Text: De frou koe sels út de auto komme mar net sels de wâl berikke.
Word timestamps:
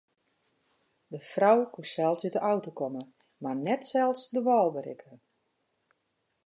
De 1.15 1.19
frou 1.31 1.59
koe 1.73 1.85
sels 1.93 2.23
út 2.27 2.35
de 2.35 2.41
auto 2.51 2.69
komme 2.79 3.03
mar 3.43 3.57
net 3.65 3.81
sels 3.91 4.21
de 4.33 4.39
wâl 4.47 4.69
berikke. 4.75 5.13